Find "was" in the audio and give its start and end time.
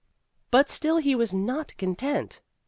1.13-1.31